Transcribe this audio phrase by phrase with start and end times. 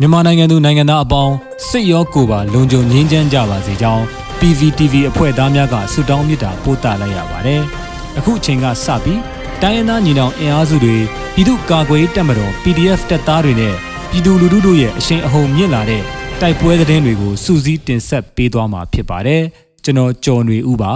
[0.00, 1.34] မြန်မာနိုင်ငံသူနိုင်ငံသားအပေါင်း
[1.68, 4.02] စိတ်ရောကိုယ်ပါလုံခြုံငြိမ်းချမ်းကြပါစေကြောင်း
[4.38, 7.62] PVTV အဖွဲ့သားများကဆုတောင်းမေတ္တာပို့သလိုက်ရပါတယ်။
[8.18, 9.20] အခုအချိန်ကစပြီး
[9.62, 10.96] တိုင်းရင်းသားညီနောင်အင်အားစုတွေ
[11.34, 13.74] ပြည်သူ့ကာကွယ်ရေးတပ်မတော် PDF တပ်သားတွေနဲ့
[14.10, 16.02] ပြည်သူလူထုတို့ရဲ့အရှိန်အဟုန်မြင့်လာတဲ့
[16.40, 19.42] တိုက်ပွဲသတင်းတွေကိုစူးစီးတင်ဆက်ပေးသွားမှာဖြစ်ပါတယ်။
[19.84, 20.92] ကျွန်တော်ကျော်နေဦးပါ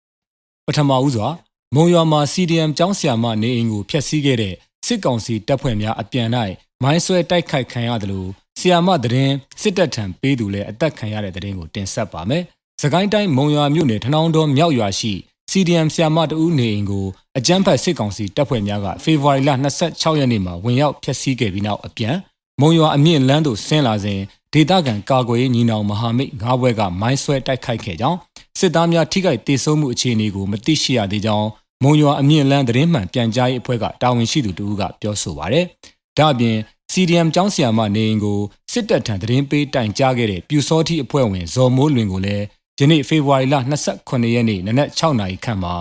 [0.66, 1.28] ။ပထမဦးစွာ
[1.74, 4.54] မုံရွာမှာ CDM ကျောင်းဆရာမနေအိမ်ကိုဖျက်ဆီးခဲ့တဲ့
[4.86, 6.28] စစ်ကောင်စီတပ်ဖွဲ့များအပြန်၌
[6.84, 8.28] မိုင်းဆွဲတိုက်ခိုက်ခံရတယ်လို့
[8.58, 12.42] ဆီယာမသတင်းစစ်တပ်ထံပေးသူလည်းအသက်ခံရတဲ့သတင်းကိုတင်ဆက်ပါမယ်။
[12.82, 15.12] စကိုင်းတိုင်းမုံရွာမြို့နယ်ထနောင်းတော်မြောက်ရွာရှိ
[15.50, 17.06] CDM ဆီယာမတဦးနေအိမ်ကို
[17.38, 19.50] အကြမ်းဖက်စစ်ကောင်စီတပ်ဖွဲ့များကဖေဖော်ဝါရီလ
[19.84, 22.16] 26ရက်နေ့မှာဝင်ရောက်ဖျက်ဆီးခဲ့ပြီးနောက်အပြန်
[22.60, 24.20] မုံရွာအမြင့်လန်းသို့ဆင်းလာစဉ်
[24.52, 28.18] ဒေသခံကာကွယ်ရေးညီနောင်မဟာမိတ်၅ဘွဲကမိုင်းဆွဲတိုက်ခိုက်ခဲ့ကြောင်း
[28.58, 31.48] စစ်သားများထိခိုက်ဒေဆုံးမှုအခြေအနေကိုမသိရှိရသေးကြောင်း
[31.82, 35.66] မုံရွာအမြင့်လန်းသတင်းမှန်ပြန်ကြားရေးအဖွဲ့ကတာဝန်ရှိသူတဦးကပြောဆိုပါရယ်။
[36.18, 36.56] ဒါ့အပြင်
[36.96, 38.40] CDM ကျောင်းဆရာမနေအိမ်ကို
[38.72, 42.44] စစ်တပ်ထံသတင်းပေးတိုင်ကြားခဲ့တဲ့ပြူစောတိအဖွဲ့ဝင်ဇော်မိုးလွင်ကိုလည်း
[42.78, 43.54] ယနေ့ဖေဖော်ဝါရီလ
[43.94, 45.74] 28ရက်နေ့နနက်6နာရီခန့်မှာ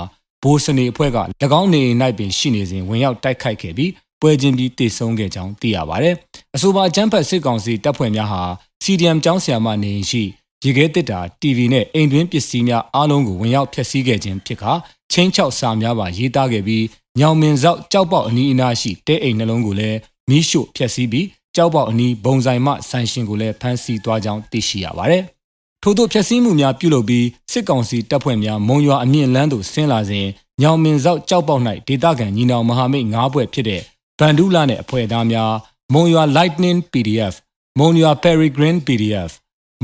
[0.44, 1.18] ဘိုးစနေအဖွဲ့က၎
[1.60, 6.16] င်းနေအိမ်၌ပင်ရှိနေစဉ်ဝင်ရောက်တိုက်ခိုက်ခဲ့ပြီးပွဲချင်းပြီးတိတ်ဆုံးခဲ့ကြောင်းသိရပါတယ်။
[6.56, 8.44] အဆိုပါအကြမ်းဖက်စစ်ကောင်စီတပ်ဖွဲ့များဟာ
[8.84, 10.24] CDM ကျောင်းဆရာမနေအိမ်ရှိ
[10.64, 14.72] ရေခဲတစ်တာ TV နဲ့အိမ်တွင်းပစ္စည်းများအားလုံးကိုဝင်ရောက်ဖျက်ဆီးခဲ့ခြင်းဖြစ်ခါ
[15.12, 16.86] ချင်းချောက်စာများပါရေးသားခဲ့ပြီး
[17.20, 19.98] ညောင်မင်စောက်ကြောက်ပေါက်အနီးအနားရှိတဲအိမ်နှလုံးကိုလည်း
[20.30, 25.24] မီးရှို့ဖျက်ဆီးပြီးကြောက်ပေါက်အနီးဘုံဆိုင်မှဆိုင်ရှင်ကိုလည်းဖမ်းဆီးသွားကြောင်းသိရှိရပါတယ်။
[25.84, 30.28] ထို့သောဖျက်ဆီးမှုများပြုလုပ်ပြီးစစ်ကောင်စီတပ်ဖွဲ့များမုံရွာအမြင့်လန်းသို့ဆင်းလာစဉ်
[30.62, 33.82] ညောင်မင်စောက်ကြောက်ပေါက်၌ဒေသခံညီနောင်မဟာမိတ်၅ဘွဲ့ဖြစ်တဲ့
[34.20, 35.52] ဗန်ဒူးလာနဲ့အဖွဲ့သားများ
[35.94, 37.34] မုံရွာ Lightning PDF
[37.80, 39.32] မုံရွာ Peregrine PDF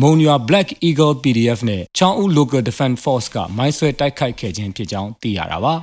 [0.01, 5.73] မုံရွာ Black Eagle PDF နဲ့ချောင်းဦး Local Defense Force ကမိုင်းဆွဲတိုက်ခိုက်ခဲ့ခြင်းဖြစ်ကြောင်းသိရတာပါ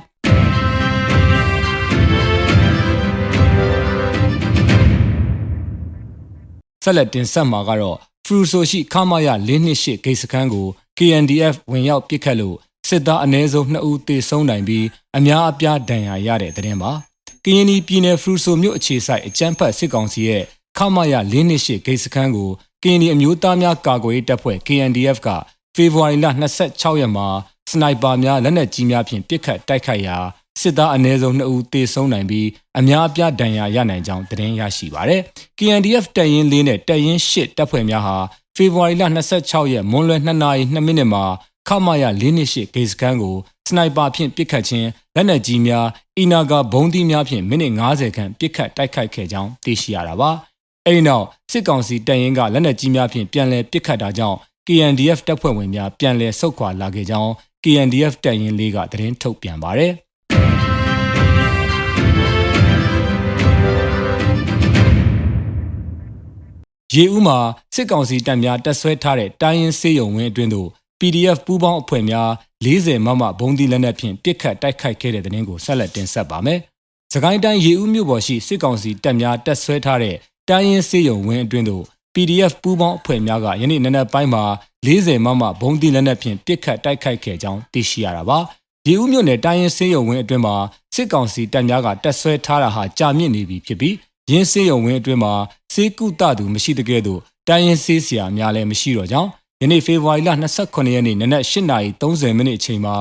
[6.87, 12.57] ဆက်လက်တင်ဆက်မှာကတော့ဖရူဆိုရှိခမာယ၄နှစ်ရှိဂိတ်စခန်းကို KNDF ဝင်ရောက်ပစ်ခတ်လို့
[12.87, 14.85] စစ်သားအနည်းဆုံး2ဦးသေဆုံးနိုင်ပြီး
[15.17, 16.91] အများအပြားဒဏ်ရာရတဲ့တဲ့တင်ပါ
[17.43, 20.43] ကရင်ပြည်နယ်ဖရူဆိုမြို့အခြေစိုက်အကြမ်းဖက်စစ်ကောင်စီရဲ့
[20.77, 22.49] ခမာယ၄နှစ်ရှိဂိတ်စခန်းကို
[22.83, 25.29] ကရင်အမျိုးသားများကာကွယ်ရေးတပ်ဖွဲ့ KNDF က
[25.75, 26.25] ဖေဖော်ဝါရီလ
[26.63, 27.27] 26ရက်မှာ
[27.71, 30.17] စနိုက်ပါများလက်နက်ကြီးများဖြင့်ပစ်ခတ်တိုက်ခိုက်ရာ
[30.61, 32.47] စစ်သားအနည်းဆုံး2ဦးသေဆုံးနိုင်ပြီး
[32.79, 35.21] အများအပြားဒဏ်ရာရနိုင်ကြောင်းသတင်းရရှိပါရယ်။
[35.57, 38.17] KNDF တပ်ရင်း၄နဲ့တပ်ရင်း၈တပ်ဖွဲ့များဟာ
[38.55, 39.03] ဖေဖော်ဝါရီလ
[39.37, 41.23] 26ရက်မွန်းလွဲ2နာရီ2မိနစ်မှာ
[41.67, 43.35] ခမာယ၄နှစ်ရှိဂေစကန်ကို
[43.67, 45.85] စနိုက်ပါဖြင့်ပစ်ခတ်ခြင်းလက်နက်ကြီးများ
[46.17, 50.31] အီနာဂါဘုံးသီးများဖြင့်မိနစ်90ခန့်ပစ်ခတ်တိုက်ခိုက်ခဲ့ကြောင်းသိရှိရတာပါ။
[50.85, 54.37] အဲဒီနောက်စစ်ကောင်စီတပ်ရင်းကလက်နက်ကြီးများဖြင့်ပြန်လည်ပစ်ခတ်တာကြောင့်
[54.67, 57.31] KNDF တပ်ဖွဲ့ဝင်များပြန်လည်ဆုတ်ခွာလာခဲ့ကြောင်း
[57.63, 59.93] KNDF တပ်ရင်းလေးကသတင်းထုတ်ပြန်ပါတယ်။
[66.95, 67.37] ရေဦးမှာ
[67.73, 72.29] စစ်ကောင်စီတပ်များတပ်ဆွဲထားတဲ့တိုင်းရင်းစေးရုံဝင်းအတွင်းသို့ PDF ပူးပေါင်းအဖွဲ့များ
[72.65, 76.59] 40မမဘုံဒီလက်နက်ဖြင့်ပစ်ခတ်တိုက်ခိုက်ခဲ့တဲ့တဲ့တင်ကိုဆက်လက်တင်ဆက်ပါမယ်။
[77.13, 80.15] စကိုင်းတိုင်းရေဦးမြို့ပေါ်ရှိစစ်ကောင်စီတပ်များတပ်ဆွဲထားတဲ့
[80.49, 81.83] တိုင်းရင်းစေးရုံဝင်းအတွင်းသို့
[82.15, 84.43] PDF ပူးပေါင်းအဖွဲ့များကယနေ့နနက်ပိုင်းမှာ
[84.85, 88.39] 40မမဘုံဒီလက်နက်ဖြင့်ပစ်ခတ်တိုက်ခိုက်ခဲ့ကြောင်းသိရှိရတာပါ။
[88.87, 90.55] ရေဦးမြို့နယ်တိုင်းရင်းစေးရုံဝင်းအတွင်းမှာ
[90.95, 93.95] စစ်ကောင်စီတပ်များကတပ်ဆွဲထားတာဟာကြာမြင့်နေပြီဖြစ်ပြီး
[94.31, 95.33] ရင်းစေးရုံဝင်းအတွင်းမှာ
[95.73, 99.29] စေးကုတသူမရှိတဲ့ကဲ့သို့တိုင်းရင်းစေးဆရာများလည်းမရှိတော့ကြောင်း
[99.61, 100.29] ယနေ့ဖေဖော်ဝါရီလ
[100.63, 102.95] 29ရက်နေ့နနက်8:30မိနစ်အချိန်မှာ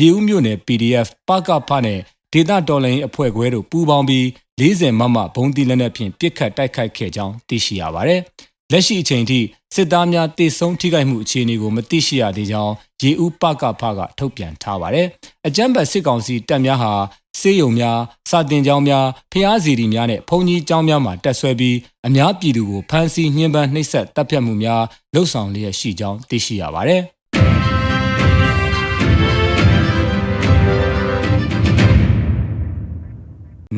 [0.00, 1.98] ရေဦးမြို့နယ် PDF ပကဖနဲ့
[2.32, 4.24] ဒေတာတော်လိုင်းအဖွဲ့ခွဲတို့ပူးပေါင်းပြီး
[4.60, 8.20] 40မမဘုံတီလက်နက်ဖြင့်ပစ်ခတ်တိုက်ခိုက်ခဲ့ကြောင်းသိရှိရပါတယ်။
[8.72, 9.40] လက်ရှိအချိန်ထိ
[9.74, 12.72] စစ်သားများတေဆုံးထိခိုက်မှုအခြေအနေကိုမသိရှိရသေးကြောင်း
[13.02, 15.06] ရေဦးပကဖကထုတ်ပြန်ထားပါတယ်။
[15.46, 16.92] အကြမ်းဖက်စစ်ကောင်စီတပ်များဟာ
[17.40, 17.98] စေယုံများ
[18.30, 21.76] စာတင်ကျောင်းများဖျားစီတီများနဲ့ဘုံကြီးကျောင်းများမှာတက်ဆွဲပြီး
[22.06, 24.82] အများပြည်သူကိုဖမ်းဆီးညှဉ်းပန်းနှိပ်စက်တပ်ဖြတ်မှုများ
[25.14, 27.02] လှုပ်ဆောင်လျက်ရှိကြောင်းသိရှိရပါတယ်။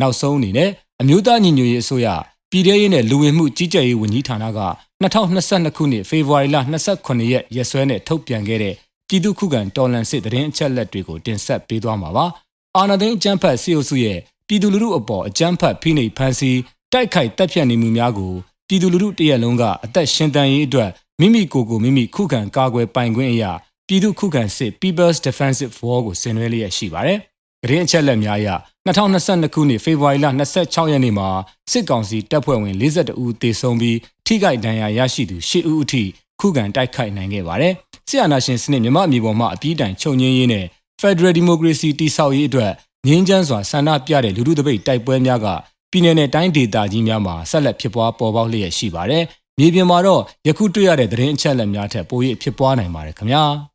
[0.01, 0.71] နောက်ဆုံးအနေနဲ့
[1.01, 2.09] အမျိုးသားညီညွတ်ရေးအစိုးရ
[2.55, 4.61] ပြည်ထရေးနဲ့လူဝင်မှုကြီးကြပ်ရေးဝန်ကြီးဌာနက
[5.03, 6.57] 2022ခုနှစ်ဖေဖော်ဝါရီလ
[6.95, 8.75] 29ရက်ရက်စွဲနဲ့ထုတ်ပြန်ခဲ့တဲ့
[9.09, 12.27] ပြည်သူ့ခုခံတော်လှန်စစ်တရင်အချက်လက်တွေကိုတင်ဆက်ပေးသွားမှာပါ။
[12.77, 14.19] အာဏာသိမ်းအကြမ်းဖက်စစ်အုပ်စုရဲ့
[14.49, 16.59] ပြည်သူလူထုအပေါ်အကြမ်းဖက်ဖိနှိပ်ဖန်ဆီး
[16.93, 18.33] တိုက်ခိုက်တပ်ဖြတ်နေမှုများကို
[18.69, 20.91] ပြည်သူလူထုတရက်လုံးကအသက်ရှင်တန်ရေးအတွက်
[21.21, 23.53] မိမိကိုယ်ကိုမိမိခုခံကာကွယ်ပိုင်ခွင့်အရာ
[23.87, 27.19] ပြည်သူခုခံစစ် People's Defensive War ကိုဆင်နွှဲလျက်ရှိပါတယ်။
[27.63, 28.49] သတင်းအချက်လက်များအရ
[28.87, 31.29] 2022ခုနှစ်ဖေဖော်ဝါရီလ26ရက်နေ့မှာ
[31.71, 36.03] စစ်ကောင်စီတပ်ဖွဲ့ဝင်42ဦးသေဆုံးပြီးထိခိုက်ဒဏ်ရာရရှိသူ10ဦးအထိ
[36.41, 37.73] ခုခံတိုက်ခိုက်နိုင်ခဲ့ပါတယ်။
[38.09, 40.67] ဆီယနာရှင်စနစ်မြမအမျိုးပေါ်မှအပြီးတိုင်ချုပ်ငင်းရေးနဲ့
[41.01, 42.73] Federal Democracy တည်ဆောက်ရေးအတွက်
[43.07, 45.47] ငင်းချမ်းစွာဆန္ဒပြတဲ့လူထုတပိတ်တိုက်ပွဲများက
[45.91, 49.25] ပြည်내နဲ့တိုင်းဒေသကြီးများမှာဆက်လက်ဖြစ်ပွားပေါ်ပေါက်လျက်ရှိပါတယ်
[49.59, 53.45] မြေပြင်မှာတော့ယခုတွေ့ရတဲ့သတင်းအချက်အလက်များထက်ပို၍ဖြစ်ပွားနိုင်ပါတယ်ခင်ဗျာ။